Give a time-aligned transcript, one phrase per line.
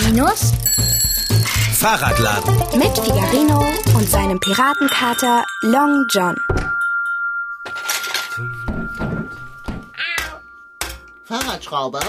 [0.00, 0.52] Figarinos
[1.74, 2.56] Fahrradladen.
[2.78, 6.36] mit Figarino und seinem Piratenkater Long John.
[11.24, 12.00] Fahrradschrauber,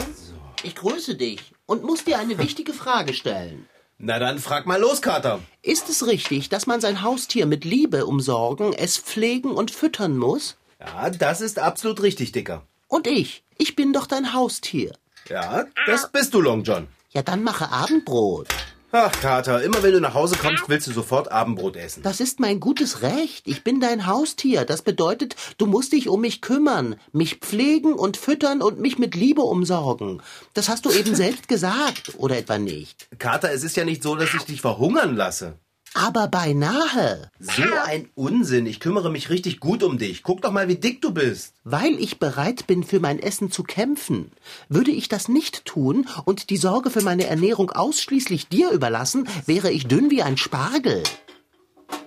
[0.64, 3.68] ich grüße dich und muss dir eine wichtige Frage stellen.
[3.98, 5.40] Na dann frag mal los, Kater.
[5.62, 10.56] Ist es richtig, dass man sein Haustier mit Liebe umsorgen, es pflegen und füttern muss?
[10.80, 12.64] Ja, das ist absolut richtig, Dicker.
[12.88, 14.94] Und ich, ich bin doch dein Haustier.
[15.28, 16.88] Ja, das bist du, Long John.
[17.14, 18.48] Ja, dann mache Abendbrot.
[18.94, 22.04] Ach, Kater, immer wenn du nach Hause kommst, willst du sofort Abendbrot essen.
[22.04, 23.48] Das ist mein gutes Recht.
[23.50, 24.64] Ich bin dein Haustier.
[24.64, 29.14] Das bedeutet, du musst dich um mich kümmern, mich pflegen und füttern und mich mit
[29.14, 30.22] Liebe umsorgen.
[30.54, 33.08] Das hast du eben selbst gesagt, oder etwa nicht?
[33.20, 35.60] Kater, es ist ja nicht so, dass ich dich verhungern lasse.
[35.94, 37.30] Aber beinahe.
[37.40, 38.66] So ein Unsinn.
[38.66, 40.24] Ich kümmere mich richtig gut um dich.
[40.24, 41.54] Guck doch mal, wie dick du bist.
[41.64, 44.32] Weil ich bereit bin, für mein Essen zu kämpfen.
[44.70, 49.72] Würde ich das nicht tun und die Sorge für meine Ernährung ausschließlich dir überlassen, wäre
[49.72, 51.04] ich dünn wie ein Spargel.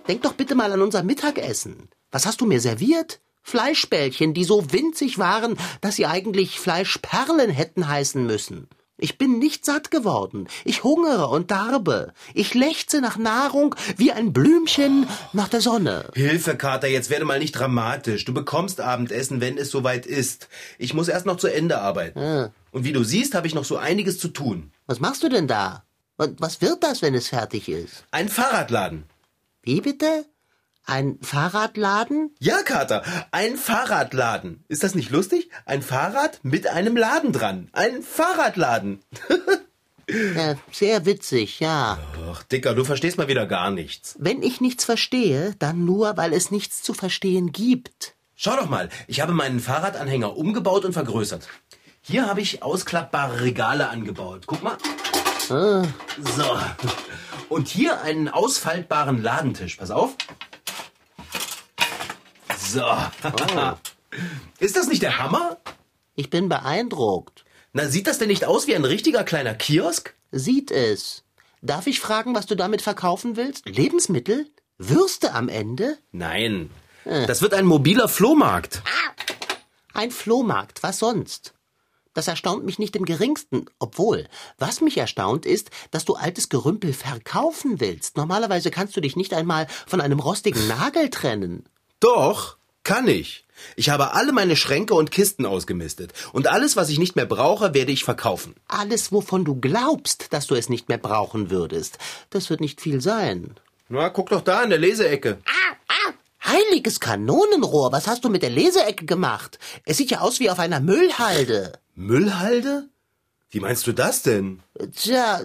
[0.09, 1.89] Denk doch bitte mal an unser Mittagessen.
[2.11, 3.21] Was hast du mir serviert?
[3.43, 8.69] Fleischbällchen, die so winzig waren, dass sie eigentlich Fleischperlen hätten heißen müssen.
[8.97, 10.47] Ich bin nicht satt geworden.
[10.65, 12.13] Ich hungere und darbe.
[12.33, 16.11] Ich lechze nach Nahrung wie ein Blümchen nach der Sonne.
[16.15, 18.25] Hilfe, Kater, jetzt werde mal nicht dramatisch.
[18.25, 20.49] Du bekommst Abendessen, wenn es soweit ist.
[20.79, 22.53] Ich muss erst noch zu Ende arbeiten.
[22.71, 24.71] Und wie du siehst, habe ich noch so einiges zu tun.
[24.87, 25.83] Was machst du denn da?
[26.17, 28.05] Und was wird das, wenn es fertig ist?
[28.13, 29.05] Ein Fahrradladen.
[29.63, 30.27] Wie bitte?
[30.87, 32.35] Ein Fahrradladen?
[32.41, 34.65] Ja, Kater, ein Fahrradladen.
[34.69, 35.49] Ist das nicht lustig?
[35.65, 37.69] Ein Fahrrad mit einem Laden dran.
[37.73, 39.03] Ein Fahrradladen.
[40.37, 41.97] Ja, sehr witzig, ja.
[42.31, 44.15] Ach, Dicker, du verstehst mal wieder gar nichts.
[44.19, 48.15] Wenn ich nichts verstehe, dann nur, weil es nichts zu verstehen gibt.
[48.37, 51.49] Schau doch mal, ich habe meinen Fahrradanhänger umgebaut und vergrößert.
[52.03, 54.43] Hier habe ich ausklappbare Regale angebaut.
[54.45, 54.77] Guck mal.
[55.49, 56.59] So.
[57.49, 59.77] Und hier einen ausfaltbaren Ladentisch.
[59.77, 60.17] Pass auf.
[62.75, 62.85] So.
[64.59, 65.59] Ist das nicht der Hammer?
[66.17, 67.45] Ich bin beeindruckt.
[67.73, 70.15] Na, sieht das denn nicht aus wie ein richtiger kleiner Kiosk?
[70.33, 71.23] Sieht es.
[71.63, 73.69] Darf ich fragen, was du damit verkaufen willst?
[73.69, 74.49] Lebensmittel?
[74.77, 75.99] Würste am Ende?
[76.11, 76.69] Nein.
[77.05, 78.83] Das wird ein mobiler Flohmarkt.
[79.93, 81.55] Ein Flohmarkt, was sonst?
[82.13, 83.67] Das erstaunt mich nicht im geringsten.
[83.79, 84.27] Obwohl,
[84.59, 88.17] was mich erstaunt ist, dass du altes Gerümpel verkaufen willst.
[88.17, 91.65] Normalerweise kannst du dich nicht einmal von einem rostigen Nagel trennen.
[92.01, 93.45] Doch, kann ich.
[93.77, 96.13] Ich habe alle meine Schränke und Kisten ausgemistet.
[96.33, 98.55] Und alles, was ich nicht mehr brauche, werde ich verkaufen.
[98.69, 101.99] Alles, wovon du glaubst, dass du es nicht mehr brauchen würdest,
[102.31, 103.57] das wird nicht viel sein.
[103.89, 105.39] Na, guck doch da in der Leseecke.
[106.45, 109.59] Heiliges Kanonenrohr, was hast du mit der Leseecke gemacht?
[109.87, 111.79] Es sieht ja aus wie auf einer Müllhalde.
[111.95, 112.89] Müllhalde?
[113.51, 114.61] Wie meinst du das denn?
[114.95, 115.41] Tja,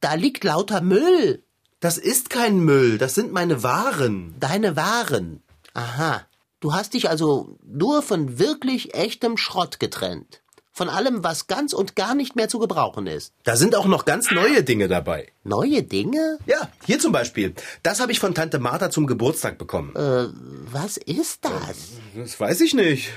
[0.00, 1.42] da liegt lauter Müll.
[1.80, 4.34] Das ist kein Müll, das sind meine Waren.
[4.40, 5.42] Deine Waren.
[5.74, 6.26] Aha.
[6.60, 10.42] Du hast dich also nur von wirklich echtem Schrott getrennt.
[10.72, 13.32] Von allem, was ganz und gar nicht mehr zu gebrauchen ist.
[13.42, 15.32] Da sind auch noch ganz neue Dinge dabei.
[15.42, 16.38] Neue Dinge?
[16.46, 17.54] Ja, hier zum Beispiel.
[17.82, 19.94] Das habe ich von Tante Martha zum Geburtstag bekommen.
[19.96, 20.28] Äh,
[20.72, 21.92] was ist das?
[22.14, 23.10] Das weiß ich nicht.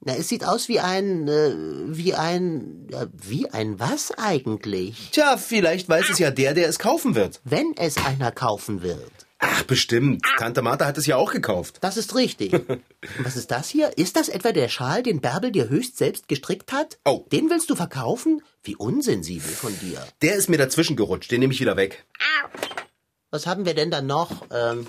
[0.00, 1.54] Na, es sieht aus wie ein, äh,
[1.88, 5.10] wie ein, äh, wie ein was eigentlich?
[5.12, 7.40] Tja, vielleicht weiß es ja der, der es kaufen wird.
[7.44, 9.23] Wenn es einer kaufen wird.
[9.38, 10.22] Ach, bestimmt.
[10.38, 11.78] Tante Martha hat es ja auch gekauft.
[11.80, 12.52] Das ist richtig.
[12.52, 12.82] Und
[13.18, 13.96] was ist das hier?
[13.98, 16.98] Ist das etwa der Schal, den Bärbel dir höchst selbst gestrickt hat?
[17.04, 17.26] Oh.
[17.30, 18.42] Den willst du verkaufen?
[18.62, 20.06] Wie unsensibel von dir.
[20.22, 22.06] Der ist mir dazwischen gerutscht, den nehme ich wieder weg.
[23.30, 24.46] Was haben wir denn da noch?
[24.50, 24.86] Ähm,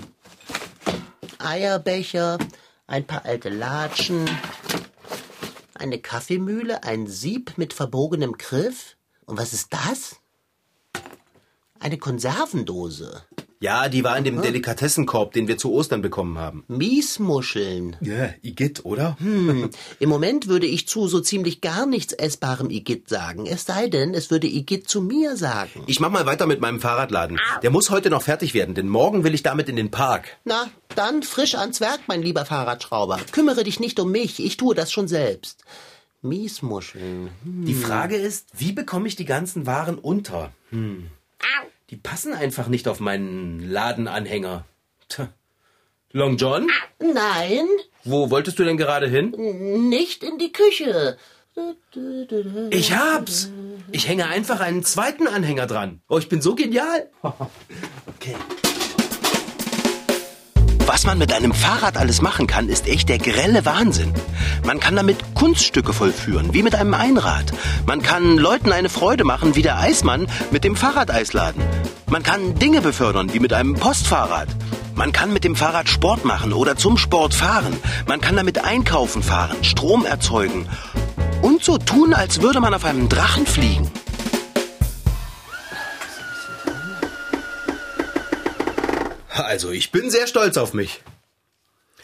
[1.40, 2.38] Eierbecher,
[2.88, 4.30] ein paar alte Latschen,
[5.74, 8.96] eine Kaffeemühle, ein Sieb mit verbogenem Griff.
[9.26, 10.18] Und was ist das?
[11.80, 13.24] Eine Konservendose.
[13.60, 16.64] Ja, die war in dem Delikatessenkorb, den wir zu Ostern bekommen haben.
[16.68, 17.96] Miesmuscheln.
[18.02, 19.18] Ja, Igitt, oder?
[19.20, 19.70] Hm,
[20.00, 23.46] Im Moment würde ich zu so ziemlich gar nichts Essbarem Igitt sagen.
[23.46, 25.84] Es sei denn, es würde Igitt zu mir sagen.
[25.88, 27.40] Ich mach mal weiter mit meinem Fahrradladen.
[27.64, 30.38] Der muss heute noch fertig werden, denn morgen will ich damit in den Park.
[30.44, 33.20] Na, dann frisch ans Werk, mein lieber Fahrradschrauber.
[33.32, 35.64] Kümmere dich nicht um mich, ich tue das schon selbst.
[36.22, 37.30] Miesmuscheln.
[37.44, 40.52] Die Frage ist, wie bekomme ich die ganzen Waren unter?
[40.72, 41.10] Hm.
[41.90, 44.66] Die passen einfach nicht auf meinen Ladenanhänger.
[45.10, 45.30] Tja.
[46.12, 46.70] Long John?
[47.00, 47.68] Nein,
[48.06, 49.32] Wo wolltest du denn gerade hin?
[49.90, 51.18] nicht in die Küche.
[52.72, 53.50] Ich hab's!
[53.92, 56.02] Ich hänge einfach einen zweiten Anhänger dran.
[56.10, 57.10] Oh, ich bin so genial.
[58.18, 58.36] Okay.
[60.88, 64.14] Was man mit einem Fahrrad alles machen kann, ist echt der grelle Wahnsinn.
[64.66, 67.52] Man kann damit Kunststücke vollführen, wie mit einem Einrad.
[67.88, 71.64] Man kann Leuten eine Freude machen, wie der Eismann mit dem Fahrradeisladen.
[72.08, 74.48] Man kann Dinge befördern, wie mit einem Postfahrrad.
[74.94, 77.76] Man kann mit dem Fahrrad Sport machen oder zum Sport fahren.
[78.08, 80.68] Man kann damit einkaufen fahren, Strom erzeugen
[81.42, 83.90] und so tun, als würde man auf einem Drachen fliegen.
[89.56, 91.02] Also, ich bin sehr stolz auf mich.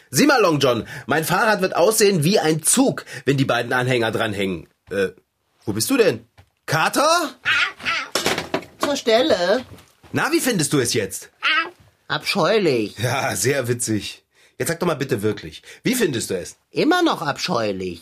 [0.08, 4.10] Sieh mal, Long John, mein Fahrrad wird aussehen wie ein Zug, wenn die beiden Anhänger
[4.10, 4.68] dranhängen.
[4.90, 5.08] Äh,
[5.66, 6.26] wo bist du denn?
[6.64, 7.34] Kater?
[8.78, 9.66] Zur Stelle.
[10.12, 11.28] Na, wie findest du es jetzt?
[12.08, 12.96] Abscheulich.
[12.96, 14.24] Ja, sehr witzig.
[14.56, 16.56] Jetzt sag doch mal bitte wirklich, wie findest du es?
[16.70, 18.00] Immer noch abscheulich.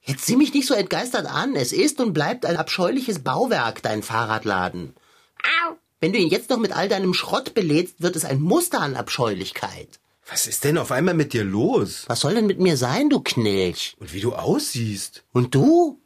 [0.00, 1.54] Jetzt sieh mich nicht so entgeistert an.
[1.54, 4.96] Es ist und bleibt ein abscheuliches Bauwerk, dein Fahrradladen.
[6.00, 8.94] Wenn du ihn jetzt noch mit all deinem Schrott belädst, wird es ein Muster an
[8.94, 9.88] Abscheulichkeit.
[10.30, 12.04] Was ist denn auf einmal mit dir los?
[12.06, 13.96] Was soll denn mit mir sein, du Knilch?
[13.98, 15.24] Und wie du aussiehst?
[15.32, 16.00] Und du?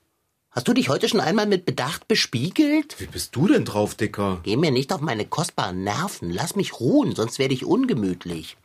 [0.54, 2.96] Hast du dich heute schon einmal mit Bedacht bespiegelt?
[2.99, 4.40] Wie bist du denn drauf, Dicker?
[4.43, 6.31] Geh mir nicht auf meine kostbaren Nerven.
[6.31, 8.58] Lass mich ruhen, sonst werde ich ungemütlich.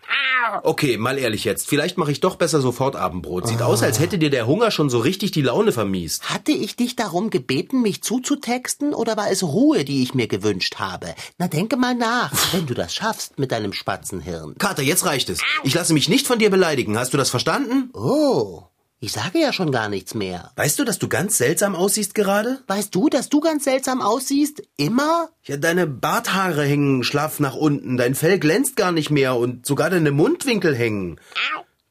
[0.64, 1.66] Okay, mal ehrlich jetzt.
[1.66, 3.48] Vielleicht mache ich doch besser sofort Abendbrot.
[3.48, 6.30] Sieht aus, als hätte dir der Hunger schon so richtig die Laune vermiest.
[6.30, 10.76] Hatte ich dich darum gebeten, mich zuzutexten, oder war es Ruhe, die ich mir gewünscht
[10.80, 11.16] habe?
[11.38, 14.56] Na, denke mal nach, wenn du das schaffst mit deinem Spatzenhirn.
[14.58, 15.40] Kater, jetzt reicht es.
[15.64, 17.00] Ich lasse mich nicht von dir beleidigen.
[17.00, 17.92] Hast du das verstanden?
[17.94, 18.64] Oh,
[19.00, 20.52] ich sage ja schon gar nichts mehr.
[20.56, 22.64] Weißt du, dass du ganz seltsam aussiehst gerade?
[22.68, 24.64] Weißt du, dass du ganz seltsam aussiehst?
[24.76, 25.30] Immer?
[25.44, 29.92] Ja, deine Barthaare hängen schlaff nach unten, dein Fell glänzt gar nicht mehr und sogar
[29.92, 31.20] deine Mundwinkel hängen.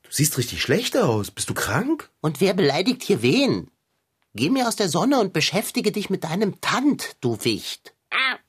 [0.03, 1.31] Du siehst richtig schlecht aus.
[1.31, 2.11] Bist du krank?
[2.21, 3.71] Und wer beleidigt hier wen?
[4.35, 7.95] Geh mir aus der Sonne und beschäftige dich mit deinem Tand, du Wicht.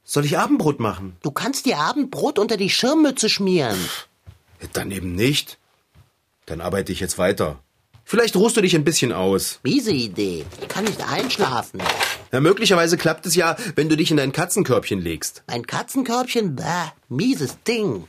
[0.03, 1.15] Soll ich Abendbrot machen?
[1.21, 3.77] Du kannst dir Abendbrot unter die Schirmmütze schmieren.
[4.73, 5.59] Dann eben nicht.
[6.45, 7.59] Dann arbeite ich jetzt weiter.
[8.09, 9.59] Vielleicht ruhst du dich ein bisschen aus.
[9.63, 10.45] Miese Idee.
[10.61, 11.81] Ich kann nicht einschlafen.
[12.31, 15.43] Ja, möglicherweise klappt es ja, wenn du dich in dein Katzenkörbchen legst.
[15.47, 16.55] Ein Katzenkörbchen?
[16.55, 16.63] Bäh,
[17.09, 18.07] mieses Ding.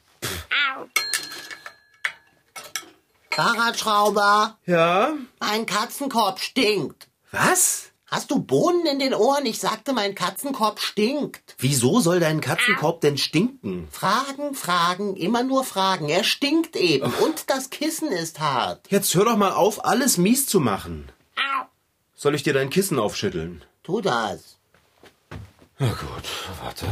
[3.31, 5.15] Fahrradschrauber, Ja?
[5.41, 7.09] mein Katzenkorb stinkt.
[7.33, 7.88] Was?
[8.11, 9.45] Hast du Bohnen in den Ohren?
[9.45, 11.55] Ich sagte, mein Katzenkorb stinkt.
[11.59, 13.87] Wieso soll dein Katzenkorb denn stinken?
[13.91, 16.09] Fragen, Fragen, immer nur Fragen.
[16.09, 17.13] Er stinkt eben.
[17.13, 18.87] Und das Kissen ist hart.
[18.91, 21.13] Jetzt hör doch mal auf, alles mies zu machen.
[22.15, 23.63] Soll ich dir dein Kissen aufschütteln?
[23.83, 24.57] Tu das.
[25.79, 26.25] Na gut,
[26.63, 26.87] warte.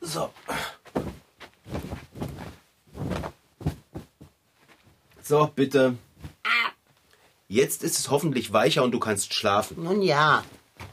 [0.00, 0.30] So.
[5.22, 5.96] So, bitte.
[7.52, 9.82] Jetzt ist es hoffentlich weicher und du kannst schlafen.
[9.82, 10.44] Nun ja,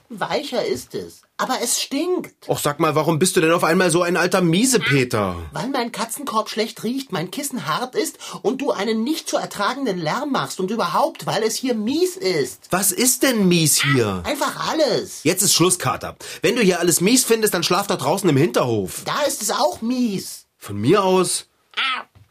[0.10, 1.22] weicher ist es.
[1.38, 2.50] Aber es stinkt.
[2.50, 5.36] Och, sag mal, warum bist du denn auf einmal so ein alter Miesepeter?
[5.52, 10.00] Weil mein Katzenkorb schlecht riecht, mein Kissen hart ist und du einen nicht zu ertragenden
[10.00, 12.64] Lärm machst und überhaupt, weil es hier mies ist.
[12.72, 14.24] Was ist denn mies hier?
[14.26, 15.24] Einfach alles.
[15.24, 16.16] Jetzt ist Schluss, Kater.
[16.42, 19.04] Wenn du hier alles mies findest, dann schlaf da draußen im Hinterhof.
[19.06, 20.48] Da ist es auch mies.
[20.58, 21.46] Von mir aus.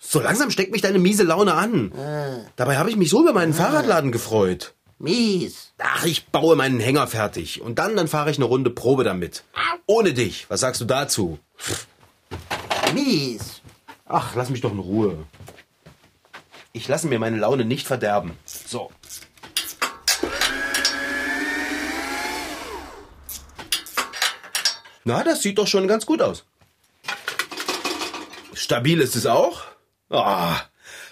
[0.09, 1.91] So langsam steckt mich deine miese Laune an.
[2.55, 4.75] Dabei habe ich mich so über meinen Fahrradladen gefreut.
[5.01, 5.73] Mies.
[5.79, 7.61] Ach, ich baue meinen Hänger fertig.
[7.61, 9.43] Und dann, dann fahre ich eine Runde Probe damit.
[9.87, 10.47] Ohne dich.
[10.49, 11.41] Was sagst du dazu?
[12.95, 13.61] Mies.
[14.07, 15.19] Ach, lass mich doch in Ruhe.
[16.73, 18.39] Ich lasse mir meine Laune nicht verderben.
[18.45, 18.93] So.
[25.03, 26.45] Na, das sieht doch schon ganz gut aus.
[28.55, 29.66] Stabil ist es auch.
[30.09, 30.61] Ah,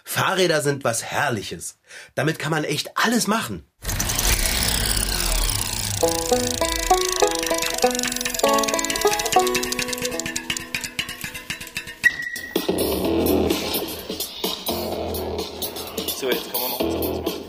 [0.05, 1.79] Fahrräder sind was Herrliches.
[2.15, 3.65] Damit kann man echt alles machen.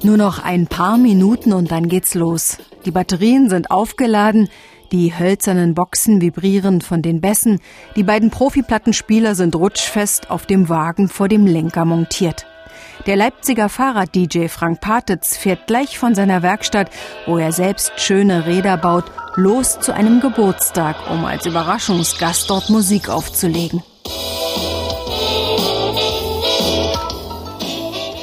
[0.02, 2.58] Nur noch ein paar Minuten und dann geht's los.
[2.86, 4.50] Die Batterien sind aufgeladen,
[4.96, 7.60] die hölzernen Boxen vibrieren von den Bässen,
[7.98, 12.46] die beiden Profiplattenspieler sind rutschfest auf dem Wagen vor dem Lenker montiert.
[13.06, 16.90] Der Leipziger Fahrrad-DJ Frank Patitz fährt gleich von seiner Werkstatt,
[17.26, 19.04] wo er selbst schöne Räder baut,
[19.36, 23.84] los zu einem Geburtstag, um als Überraschungsgast dort Musik aufzulegen.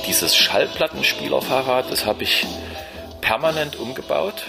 [0.07, 2.47] Dieses Schallplattenspielerfahrrad, das habe ich
[3.21, 4.47] permanent umgebaut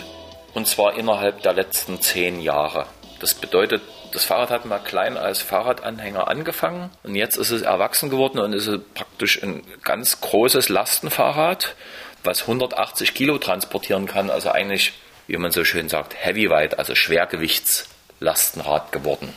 [0.53, 2.87] und zwar innerhalb der letzten zehn Jahre.
[3.19, 3.81] Das bedeutet,
[4.11, 8.53] das Fahrrad hat mal klein als Fahrradanhänger angefangen und jetzt ist es erwachsen geworden und
[8.53, 11.75] ist praktisch ein ganz großes Lastenfahrrad,
[12.23, 14.29] was 180 Kilo transportieren kann.
[14.29, 14.93] Also eigentlich,
[15.27, 19.33] wie man so schön sagt, Heavyweight, also Schwergewichtslastenrad geworden.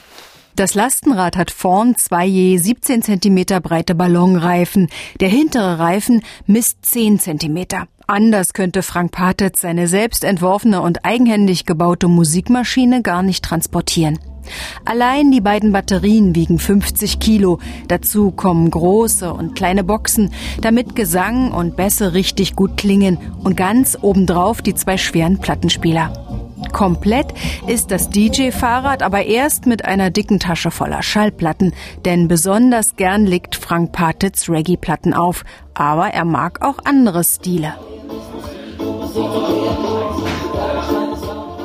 [0.57, 4.89] Das Lastenrad hat vorn zwei je 17 cm breite Ballonreifen.
[5.21, 7.87] Der hintere Reifen misst 10 cm.
[8.09, 14.21] Anders könnte Frank Patitz seine selbst entworfene und eigenhändig gebaute Musikmaschine gar nicht transportieren.
[14.85, 17.59] Allein die beiden Batterien wiegen 50 Kilo.
[17.89, 23.99] Dazu kommen große und kleine Boxen, damit Gesang und Bässe richtig gut klingen und ganz
[24.01, 26.13] obendrauf die zwei schweren Plattenspieler.
[26.73, 27.35] Komplett
[27.67, 31.73] ist das DJ-Fahrrad aber erst mit einer dicken Tasche voller Schallplatten,
[32.05, 35.45] denn besonders gern legt Frank Patitz Reggae-Platten auf,
[35.75, 37.75] aber er mag auch andere Stile.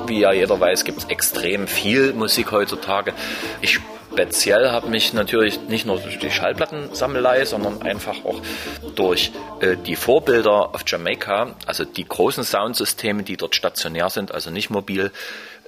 [0.08, 3.14] Wie ja jeder weiß, gibt es extrem viel Musik heutzutage.
[3.62, 3.80] Ich
[4.12, 8.42] speziell habe mich natürlich nicht nur durch die Schallplattensammelei, sondern einfach auch
[8.96, 14.50] durch äh, die Vorbilder auf Jamaika, also die großen Soundsysteme, die dort stationär sind, also
[14.50, 15.12] nicht mobil,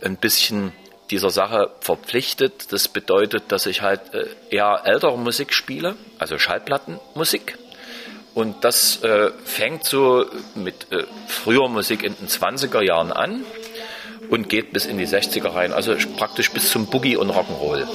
[0.02, 0.74] ein bisschen
[1.10, 2.74] dieser Sache verpflichtet.
[2.74, 7.58] Das bedeutet, dass ich halt äh, eher ältere Musik spiele, also Schallplattenmusik.
[8.34, 10.26] Und das äh, fängt so
[10.56, 13.46] mit äh, früher Musik in den 20er Jahren an
[14.30, 17.86] und geht bis in die 60er rein, also praktisch bis zum Boogie und Rock'n'Roll.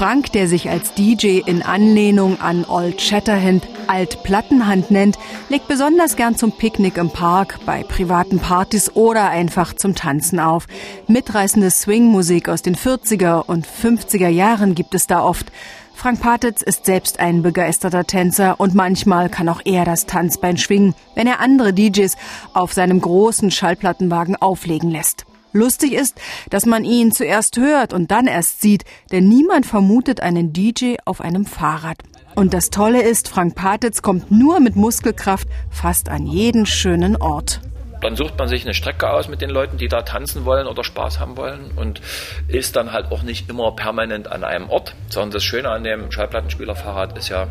[0.00, 5.18] Frank, der sich als DJ in Anlehnung an Old Shatterhand Altplattenhand nennt,
[5.50, 10.66] legt besonders gern zum Picknick im Park, bei privaten Partys oder einfach zum Tanzen auf.
[11.06, 15.52] Mitreißende Swingmusik aus den 40er und 50er Jahren gibt es da oft.
[15.92, 20.94] Frank Patitz ist selbst ein begeisterter Tänzer und manchmal kann auch er das Tanzbein schwingen,
[21.14, 22.16] wenn er andere DJs
[22.54, 25.26] auf seinem großen Schallplattenwagen auflegen lässt.
[25.52, 30.52] Lustig ist, dass man ihn zuerst hört und dann erst sieht, denn niemand vermutet einen
[30.52, 31.98] DJ auf einem Fahrrad.
[32.36, 37.60] Und das Tolle ist, Frank Patitz kommt nur mit Muskelkraft fast an jeden schönen Ort.
[38.00, 40.84] Dann sucht man sich eine Strecke aus mit den Leuten, die da tanzen wollen oder
[40.84, 42.00] Spaß haben wollen und
[42.48, 46.10] ist dann halt auch nicht immer permanent an einem Ort, sondern das Schöne an dem
[46.10, 47.48] Schallplattenspielerfahrrad ist ja,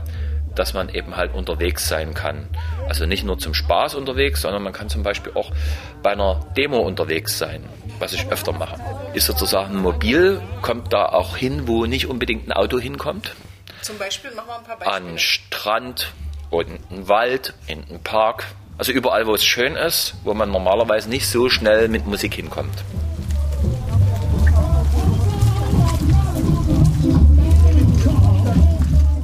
[0.56, 2.48] dass man eben halt unterwegs sein kann.
[2.88, 5.52] Also nicht nur zum Spaß unterwegs, sondern man kann zum Beispiel auch
[6.02, 7.64] bei einer Demo unterwegs sein,
[8.00, 8.78] was ich öfter mache.
[9.14, 13.36] Ist sozusagen mobil, kommt da auch hin, wo nicht unbedingt ein Auto hinkommt.
[13.82, 15.12] Zum Beispiel, machen wir ein paar Beispiele.
[15.12, 16.14] An Strand
[16.50, 18.46] und einen Wald, in einen Park,
[18.78, 22.84] also überall, wo es schön ist, wo man normalerweise nicht so schnell mit Musik hinkommt.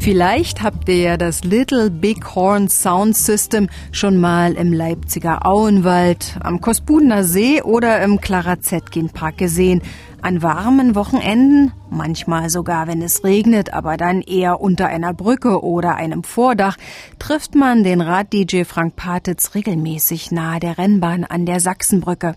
[0.05, 6.37] Vielleicht habt ihr ja das Little Big Horn Sound System schon mal im Leipziger Auenwald,
[6.41, 9.81] am Kospudener See oder im Clara Zetkin Park gesehen.
[10.21, 15.95] An warmen Wochenenden, manchmal sogar wenn es regnet, aber dann eher unter einer Brücke oder
[15.95, 16.77] einem Vordach,
[17.17, 22.35] trifft man den Rad-DJ Frank Patitz regelmäßig nahe der Rennbahn an der Sachsenbrücke.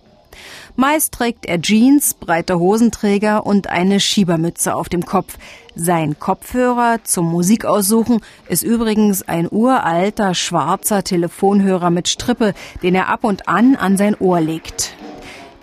[0.76, 5.37] Meist trägt er Jeans, breite Hosenträger und eine Schiebermütze auf dem Kopf.
[5.75, 13.25] Sein Kopfhörer zum Musikaussuchen ist übrigens ein uralter schwarzer Telefonhörer mit Strippe, den er ab
[13.25, 14.94] und an an sein Ohr legt.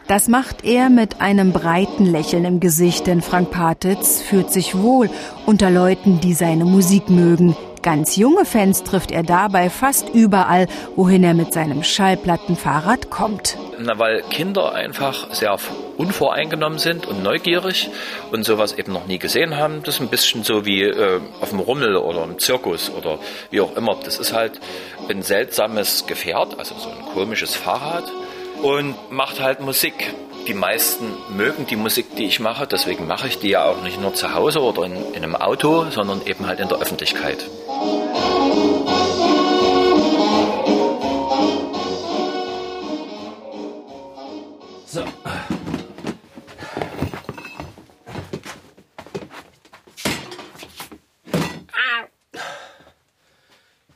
[0.07, 5.09] Das macht er mit einem breiten Lächeln im Gesicht, denn Frank Patitz fühlt sich wohl
[5.47, 7.55] unter Leuten, die seine Musik mögen.
[7.85, 10.65] Ganz junge Fans trifft er dabei fast überall,
[10.95, 13.59] wohin er mit seinem Schallplattenfahrrad kommt.
[13.77, 15.55] Na, weil Kinder einfach sehr
[15.95, 17.91] unvoreingenommen sind und neugierig
[18.31, 19.83] und sowas eben noch nie gesehen haben.
[19.83, 23.19] Das ist ein bisschen so wie äh, auf dem Rummel oder im Zirkus oder
[23.51, 23.95] wie auch immer.
[24.03, 24.59] Das ist halt
[25.07, 28.11] ein seltsames Gefährt, also so ein komisches Fahrrad
[28.63, 30.11] und macht halt Musik.
[30.47, 34.01] Die meisten mögen die Musik, die ich mache, deswegen mache ich die ja auch nicht
[34.01, 37.45] nur zu Hause oder in, in einem Auto, sondern eben halt in der Öffentlichkeit.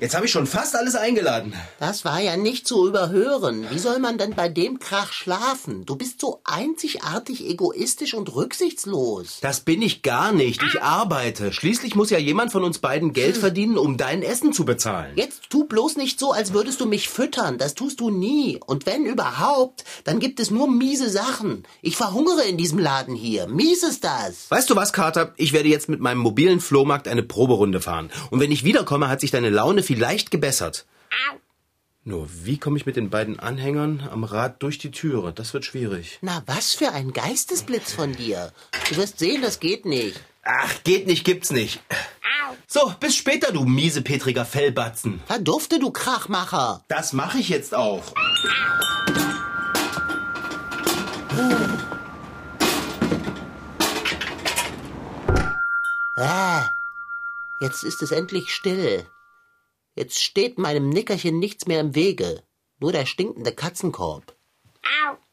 [0.09, 1.53] Jetzt habe ich schon fast alles eingeladen.
[1.79, 3.67] Das war ja nicht zu überhören.
[3.69, 5.85] Wie soll man denn bei dem Krach schlafen?
[5.85, 9.37] Du bist so einzigartig egoistisch und rücksichtslos.
[9.41, 10.63] Das bin ich gar nicht.
[10.63, 11.53] Ich arbeite.
[11.53, 15.11] Schließlich muss ja jemand von uns beiden Geld verdienen, um dein Essen zu bezahlen.
[15.13, 17.59] Jetzt tu bloß nicht so, als würdest du mich füttern.
[17.59, 18.59] Das tust du nie.
[18.65, 21.67] Und wenn überhaupt, dann gibt es nur miese Sachen.
[21.83, 23.45] Ich verhungere in diesem Laden hier.
[23.45, 24.49] Mies ist das.
[24.49, 25.35] Weißt du was, Carter?
[25.37, 28.09] Ich werde jetzt mit meinem mobilen Flohmarkt eine Proberunde fahren.
[28.31, 30.85] Und wenn ich wiederkomme, hat sich deine Laune vielleicht gebessert.
[32.05, 35.33] Nur wie komme ich mit den beiden Anhängern am Rad durch die Türe?
[35.33, 36.19] Das wird schwierig.
[36.21, 38.53] Na, was für ein Geistesblitz von dir.
[38.89, 40.17] Du wirst sehen, das geht nicht.
[40.43, 41.81] Ach, geht nicht, gibt's nicht.
[42.65, 45.19] So, bis später, du miesepetriger Fellbatzen.
[45.25, 46.81] Verdufte, du Krachmacher.
[46.87, 48.13] Das mache ich jetzt auch.
[56.15, 56.69] Ah,
[57.59, 59.05] jetzt ist es endlich still.
[59.99, 62.41] Jetzt steht meinem Nickerchen nichts mehr im Wege.
[62.79, 64.33] Nur der stinkende Katzenkorb.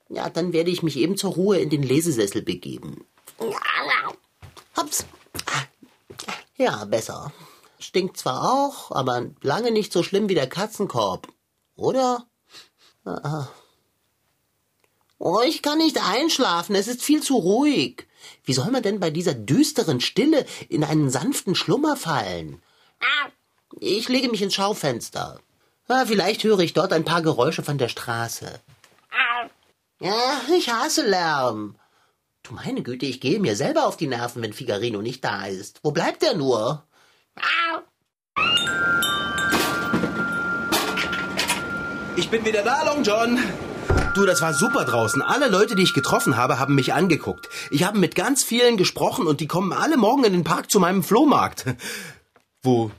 [0.08, 3.06] Ja, dann werde ich mich eben zur Ruhe in den Lesesessel begeben.
[4.76, 5.06] Hops.
[6.56, 7.32] Ja, besser.
[7.78, 11.28] Stinkt zwar auch, aber lange nicht so schlimm wie der Katzenkorb.
[11.76, 12.26] Oder?
[13.04, 13.46] Ah.
[15.18, 18.08] Oh, ich kann nicht einschlafen, es ist viel zu ruhig.
[18.42, 22.61] Wie soll man denn bei dieser düsteren Stille in einen sanften Schlummer fallen?
[23.78, 25.38] Ich lege mich ins Schaufenster.
[25.88, 28.61] Ah, vielleicht höre ich dort ein paar Geräusche von der Straße.
[30.00, 31.76] Ja, ich hasse Lärm.
[32.42, 35.80] Du meine Güte, ich gehe mir selber auf die Nerven, wenn Figarino nicht da ist.
[35.83, 36.85] Wo bleibt er nur?
[42.16, 43.38] Ich bin wieder da, Long John.
[44.14, 45.21] Du, das war super draußen.
[45.21, 47.50] Alle Leute, die ich getroffen habe, haben mich angeguckt.
[47.71, 50.80] Ich habe mit ganz vielen gesprochen und die kommen alle morgen in den Park zu
[50.80, 51.66] meinem Flohmarkt.
[52.63, 52.91] Wo,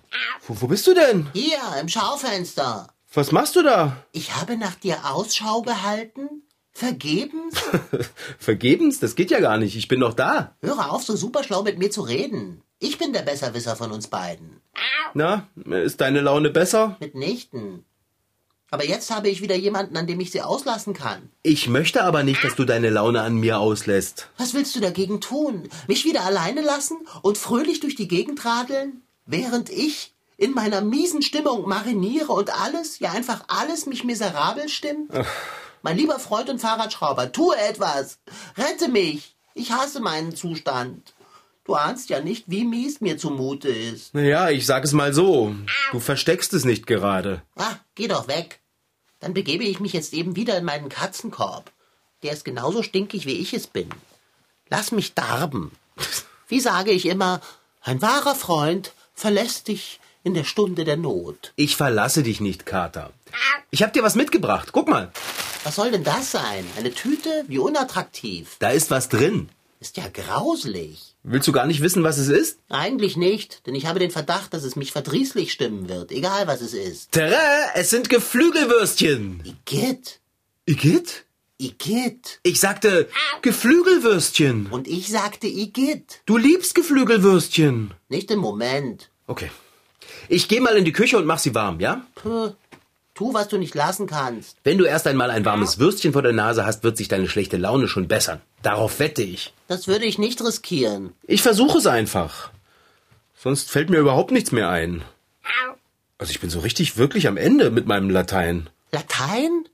[0.45, 1.27] wo, wo bist du denn?
[1.33, 2.87] Hier, im Schaufenster.
[3.13, 3.97] Was machst du da?
[4.11, 6.43] Ich habe nach dir Ausschau gehalten.
[6.71, 7.55] Vergebens?
[8.37, 8.99] Vergebens?
[8.99, 9.75] Das geht ja gar nicht.
[9.75, 10.55] Ich bin doch da.
[10.61, 12.61] Höre auf, so super schlau mit mir zu reden.
[12.79, 14.61] Ich bin der Besserwisser von uns beiden.
[15.15, 16.95] Na, ist deine Laune besser?
[16.99, 17.83] Mitnichten.
[18.69, 21.29] Aber jetzt habe ich wieder jemanden, an dem ich sie auslassen kann.
[21.41, 24.29] Ich möchte aber nicht, dass du deine Laune an mir auslässt.
[24.37, 25.69] Was willst du dagegen tun?
[25.87, 29.01] Mich wieder alleine lassen und fröhlich durch die Gegend radeln?
[29.27, 35.11] Während ich in meiner miesen Stimmung mariniere und alles, ja einfach alles mich miserabel stimmt?
[35.81, 38.19] Mein lieber Freund und Fahrradschrauber, tue etwas.
[38.57, 39.35] Rette mich.
[39.53, 41.13] Ich hasse meinen Zustand.
[41.65, 44.13] Du ahnst ja nicht, wie mies mir zumute ist.
[44.13, 45.53] Naja, ich sag es mal so.
[45.91, 47.41] Du versteckst es nicht gerade.
[47.57, 48.61] Ah, geh doch weg.
[49.19, 51.71] Dann begebe ich mich jetzt eben wieder in meinen Katzenkorb.
[52.23, 53.89] Der ist genauso stinkig, wie ich es bin.
[54.69, 55.71] Lass mich darben.
[56.49, 57.41] Wie sage ich immer,
[57.81, 61.53] ein wahrer Freund verlässt dich in der Stunde der Not.
[61.55, 63.11] Ich verlasse dich nicht, Kater.
[63.71, 64.69] Ich hab dir was mitgebracht.
[64.71, 65.11] Guck mal.
[65.63, 66.65] Was soll denn das sein?
[66.77, 67.43] Eine Tüte?
[67.47, 68.55] Wie unattraktiv.
[68.59, 69.49] Da ist was drin.
[69.79, 71.15] Ist ja grauslich.
[71.23, 72.59] Willst du gar nicht wissen, was es ist?
[72.69, 76.61] Eigentlich nicht, denn ich habe den Verdacht, dass es mich verdrießlich stimmen wird, egal was
[76.61, 77.11] es ist.
[77.11, 77.37] Tere,
[77.75, 79.43] es sind Geflügelwürstchen.
[79.45, 80.19] Igitt,
[80.65, 81.25] Igitt?
[81.57, 82.39] Igitt.
[82.43, 83.09] Ich sagte
[83.41, 84.67] Geflügelwürstchen.
[84.67, 86.21] Und ich sagte Igitt.
[86.25, 87.93] Du liebst Geflügelwürstchen.
[88.09, 89.09] Nicht im Moment.
[89.25, 89.49] Okay.
[90.29, 92.05] Ich gehe mal in die Küche und mach sie warm, ja?
[92.15, 92.53] Puh.
[93.15, 94.57] Tu, was du nicht lassen kannst.
[94.63, 97.57] Wenn du erst einmal ein warmes Würstchen vor der Nase hast, wird sich deine schlechte
[97.57, 98.41] Laune schon bessern.
[98.61, 99.53] Darauf wette ich.
[99.67, 101.13] Das würde ich nicht riskieren.
[101.25, 102.51] Ich versuche es einfach.
[103.35, 105.03] Sonst fällt mir überhaupt nichts mehr ein.
[106.19, 108.69] Also ich bin so richtig wirklich am Ende mit meinem Latein.
[108.91, 109.67] Latein?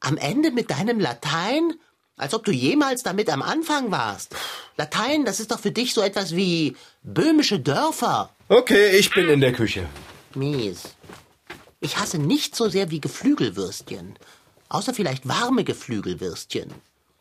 [0.00, 1.74] Am Ende mit deinem Latein?
[2.16, 4.34] Als ob du jemals damit am Anfang warst.
[4.76, 8.30] Latein, das ist doch für dich so etwas wie böhmische Dörfer.
[8.48, 9.88] Okay, ich bin in der Küche.
[10.34, 10.82] Mies.
[11.80, 14.18] Ich hasse nicht so sehr wie Geflügelwürstchen.
[14.68, 16.70] Außer vielleicht warme Geflügelwürstchen.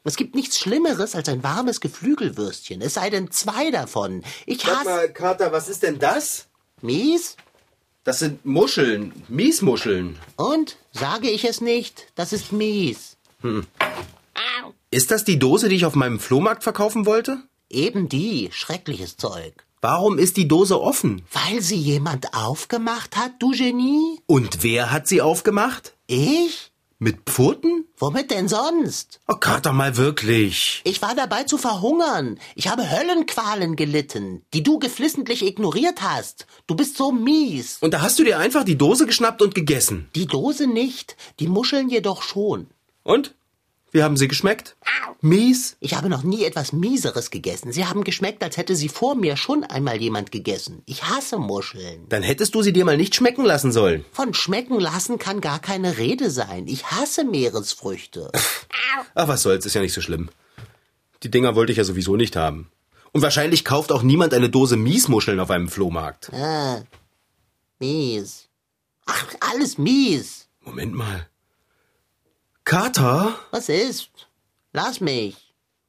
[0.04, 2.82] Es gibt nichts Schlimmeres als ein warmes Geflügelwürstchen.
[2.82, 4.24] Es sei denn zwei davon.
[4.46, 4.90] Ich Sag hasse.
[4.90, 6.48] mal, Kater, was ist denn das?
[6.82, 7.36] Mies?
[8.10, 10.18] Das sind Muscheln, Miesmuscheln.
[10.36, 10.78] Und?
[10.92, 12.08] Sage ich es nicht?
[12.16, 13.18] Das ist mies.
[14.90, 17.44] Ist das die Dose, die ich auf meinem Flohmarkt verkaufen wollte?
[17.70, 18.50] Eben die.
[18.52, 19.64] Schreckliches Zeug.
[19.80, 21.22] Warum ist die Dose offen?
[21.34, 24.20] Weil sie jemand aufgemacht hat, du Genie?
[24.26, 25.94] Und wer hat sie aufgemacht?
[26.08, 26.69] Ich?
[27.02, 27.86] Mit Pfoten?
[27.98, 29.22] Womit denn sonst?
[29.30, 30.82] Oh, Kater, mal wirklich.
[30.84, 32.38] Ich war dabei zu verhungern.
[32.56, 36.46] Ich habe Höllenqualen gelitten, die du geflissentlich ignoriert hast.
[36.68, 37.78] Du bist so mies.
[37.80, 40.10] Und da hast du dir einfach die Dose geschnappt und gegessen.
[40.14, 42.68] Die Dose nicht, die Muscheln jedoch schon.
[43.04, 43.34] Und?
[43.92, 44.76] Wie haben sie geschmeckt?
[45.22, 45.76] Mies?
[45.80, 47.72] Ich habe noch nie etwas Mieseres gegessen.
[47.74, 50.82] Sie haben geschmeckt, als hätte sie vor mir schon einmal jemand gegessen.
[50.86, 52.08] Ich hasse Muscheln.
[52.10, 54.06] Dann hättest du sie dir mal nicht schmecken lassen sollen.
[54.12, 56.68] Von schmecken lassen kann gar keine Rede sein.
[56.68, 58.32] Ich hasse Meeresfrüchte.
[59.16, 60.30] Ach, was soll's, ist ja nicht so schlimm.
[61.24, 62.72] Die Dinger wollte ich ja sowieso nicht haben.
[63.12, 66.32] Und wahrscheinlich kauft auch niemand eine Dose Miesmuscheln auf einem Flohmarkt.
[66.32, 66.84] Ah,
[67.80, 68.48] mies.
[69.06, 70.48] Ach, alles mies.
[70.64, 71.29] Moment mal.
[72.70, 73.34] Kater?
[73.50, 74.12] Was ist?
[74.74, 75.36] Lass mich.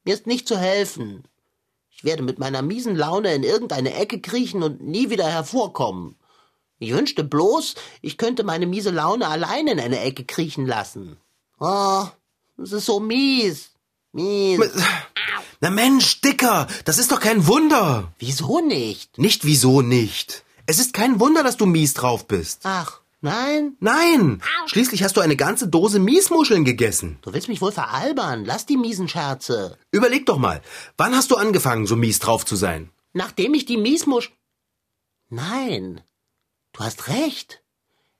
[0.04, 1.24] Mir ist nicht zu helfen.
[1.90, 6.16] Ich werde mit meiner miesen Laune in irgendeine Ecke kriechen und nie wieder hervorkommen.
[6.78, 11.18] Ich wünschte bloß, ich könnte meine miese Laune allein in eine Ecke kriechen lassen.
[11.58, 12.06] Oh,
[12.56, 13.72] es ist so mies.
[14.12, 14.58] Mies.
[15.60, 18.14] Na Mensch, Dicker, das ist doch kein Wunder.
[18.18, 19.18] Wieso nicht?
[19.18, 20.44] Nicht wieso nicht.
[20.64, 22.60] Es ist kein Wunder, dass du mies drauf bist.
[22.64, 23.76] Ach, nein?
[23.80, 24.42] Nein!
[24.66, 27.18] Schließlich hast du eine ganze Dose Miesmuscheln gegessen.
[27.22, 28.44] Du willst mich wohl veralbern.
[28.44, 29.78] Lass die miesen Scherze.
[29.90, 30.62] Überleg doch mal,
[30.96, 32.90] wann hast du angefangen, so mies drauf zu sein?
[33.12, 34.32] Nachdem ich die Miesmusch...
[35.28, 36.00] Nein,
[36.72, 37.62] du hast recht.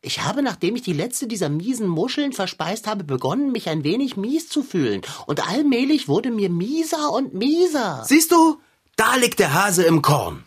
[0.03, 4.17] Ich habe, nachdem ich die letzte dieser miesen Muscheln verspeist habe, begonnen, mich ein wenig
[4.17, 5.03] mies zu fühlen.
[5.27, 8.05] Und allmählich wurde mir mieser und mieser.
[8.07, 8.59] Siehst du?
[8.97, 10.45] Da liegt der Hase im Korn.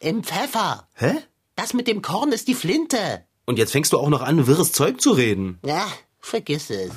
[0.00, 0.88] Im Pfeffer.
[0.94, 1.18] Hä?
[1.54, 3.25] Das mit dem Korn ist die Flinte.
[3.46, 5.58] Und jetzt fängst du auch noch an, wirres Zeug zu reden.
[5.64, 5.86] Ja,
[6.20, 6.90] vergiss es.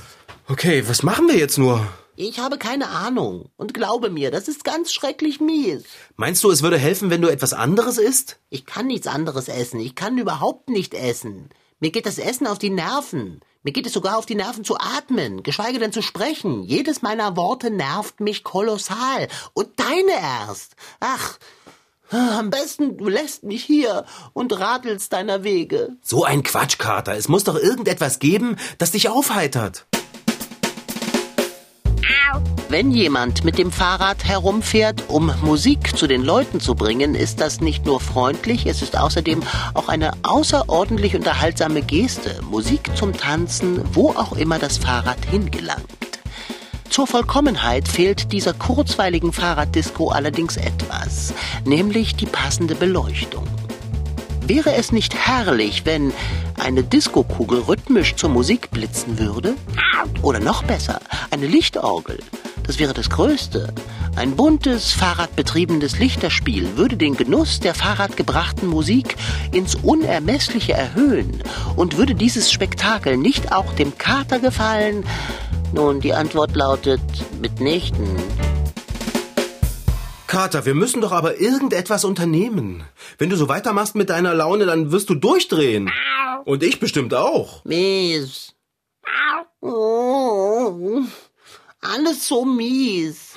[0.47, 1.85] Okay, was machen wir jetzt nur?
[2.15, 3.49] Ich habe keine Ahnung.
[3.55, 5.83] Und glaube mir, das ist ganz schrecklich mies.
[6.17, 8.39] Meinst du, es würde helfen, wenn du etwas anderes isst?
[8.49, 9.79] Ich kann nichts anderes essen.
[9.79, 11.49] Ich kann überhaupt nicht essen.
[11.79, 13.41] Mir geht das Essen auf die Nerven.
[13.61, 16.63] Mir geht es sogar auf die Nerven zu atmen, geschweige denn zu sprechen.
[16.63, 19.27] Jedes meiner Worte nervt mich kolossal.
[19.53, 20.75] Und deine erst.
[20.99, 21.37] Ach,
[22.11, 25.89] am besten du lässt mich hier und radelst deiner Wege.
[26.01, 27.15] So ein Quatsch, Kater.
[27.15, 29.85] Es muss doch irgendetwas geben, das dich aufheitert.
[32.69, 37.61] Wenn jemand mit dem Fahrrad herumfährt, um Musik zu den Leuten zu bringen, ist das
[37.61, 39.41] nicht nur freundlich, es ist außerdem
[39.73, 42.39] auch eine außerordentlich unterhaltsame Geste.
[42.43, 46.08] Musik zum Tanzen, wo auch immer das Fahrrad hingelangt.
[46.99, 51.33] Zur Vollkommenheit fehlt dieser kurzweiligen Fahrraddisco allerdings etwas,
[51.63, 53.47] nämlich die passende Beleuchtung.
[54.45, 56.11] Wäre es nicht herrlich, wenn
[56.59, 59.53] eine Diskokugel rhythmisch zur Musik blitzen würde?
[60.23, 60.99] Oder noch besser,
[61.31, 62.19] eine Lichtorgel.
[62.63, 63.73] Das wäre das Größte.
[64.17, 69.15] Ein buntes, fahrradbetriebenes Lichterspiel würde den Genuss der fahrradgebrachten Musik
[69.53, 71.43] ins Unermessliche erhöhen.
[71.77, 75.05] Und würde dieses Spektakel nicht auch dem Kater gefallen?
[75.73, 77.01] Nun, die Antwort lautet
[77.39, 78.17] mitnichten.
[80.27, 82.83] Kater, wir müssen doch aber irgendetwas unternehmen.
[83.17, 85.91] Wenn du so weitermachst mit deiner Laune, dann wirst du durchdrehen.
[86.45, 87.63] Und ich bestimmt auch.
[87.65, 88.53] Mies.
[89.61, 91.01] Oh,
[91.81, 93.35] alles so mies.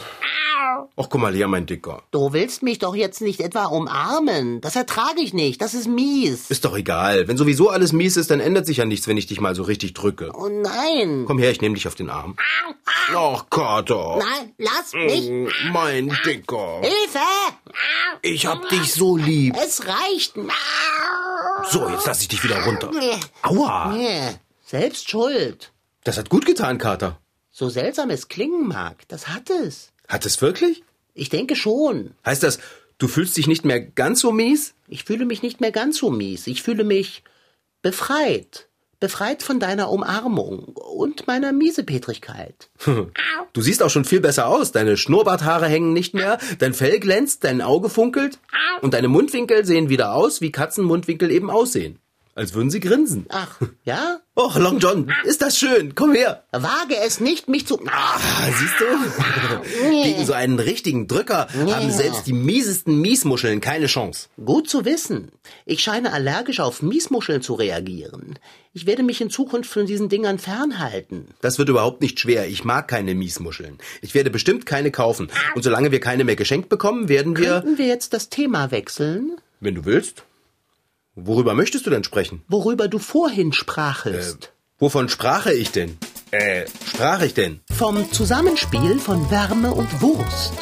[0.97, 2.03] Ach, guck mal her, mein Dicker.
[2.11, 4.61] Du willst mich doch jetzt nicht etwa umarmen.
[4.61, 5.61] Das ertrage ich nicht.
[5.61, 6.51] Das ist mies.
[6.51, 7.29] Ist doch egal.
[7.29, 9.63] Wenn sowieso alles mies ist, dann ändert sich ja nichts, wenn ich dich mal so
[9.63, 10.31] richtig drücke.
[10.35, 11.25] Oh nein.
[11.27, 12.37] Komm her, ich nehme dich auf den Arm.
[13.15, 14.19] Ach, Kater.
[14.19, 15.29] Nein, lass mich.
[15.29, 16.81] Mm, Mein Dicker.
[16.81, 17.19] Hilfe!
[18.23, 19.57] Ich hab dich so lieb.
[19.63, 20.35] Es reicht.
[21.71, 22.91] So, jetzt lass ich dich wieder runter.
[23.43, 23.93] Aua.
[23.93, 24.21] Nee,
[24.65, 25.73] Selbst schuld.
[26.05, 27.19] Das hat gut getan, Kater.
[27.51, 29.92] So seltsam es klingen mag, das hat es.
[30.13, 30.85] Hat es wirklich?
[31.15, 32.11] Ich denke schon.
[32.27, 32.59] Heißt das,
[32.99, 34.75] du fühlst dich nicht mehr ganz so mies?
[34.87, 36.47] Ich fühle mich nicht mehr ganz so mies.
[36.49, 37.23] Ich fühle mich
[37.81, 38.69] befreit.
[39.01, 42.69] Befreit von deiner Umarmung und meiner Miesepetrigkeit.
[43.55, 44.71] Du siehst auch schon viel besser aus.
[44.71, 48.39] Deine Schnurrbarthaare hängen nicht mehr, dein Fell glänzt, dein Auge funkelt
[48.83, 52.02] und deine Mundwinkel sehen wieder aus, wie Katzenmundwinkel eben aussehen.
[52.35, 53.27] Als würden sie grinsen.
[53.29, 54.21] Ach, ja?
[54.35, 55.95] Och, Long John, ist das schön.
[55.95, 56.45] Komm her.
[56.53, 57.79] Wage es nicht, mich zu.
[57.87, 58.19] Ah,
[58.59, 59.91] siehst du?
[60.03, 64.29] Gegen so einen richtigen Drücker haben selbst die miesesten Miesmuscheln keine Chance.
[64.43, 65.31] Gut zu wissen.
[65.67, 68.39] Ich scheine allergisch auf Miesmuscheln zu reagieren.
[68.73, 71.29] Ich werde mich in Zukunft von diesen Dingern fernhalten.
[71.43, 72.49] Das wird überhaupt nicht schwer.
[72.49, 73.77] Ich mag keine Miesmuscheln.
[74.01, 75.31] Ich werde bestimmt keine kaufen.
[75.55, 77.61] Und solange wir keine mehr geschenkt bekommen, werden wir...
[77.61, 79.37] Könnten wir jetzt das Thema wechseln?
[79.61, 80.25] Wenn du willst.
[81.15, 82.43] Worüber möchtest du denn sprechen?
[82.49, 84.53] Worüber du vorhin sprachest.
[84.79, 85.99] Wovon sprache ich denn?
[86.31, 87.61] Äh, sprach ich denn?
[87.71, 90.55] Vom Zusammenspiel von Wärme und Wurst.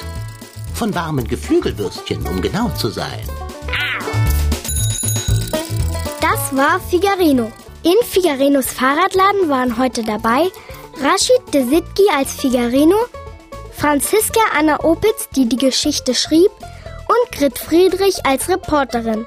[0.75, 3.21] Von warmen Geflügelwürstchen, um genau zu sein.
[6.21, 7.53] Das war Figarino.
[7.85, 10.51] In Figarinos Fahrradladen waren heute dabei
[11.01, 12.99] Rashid de Sitki als Figarino,
[13.73, 16.51] Franziska Anna Opitz, die die Geschichte schrieb,
[17.07, 19.27] und Grit Friedrich als Reporterin.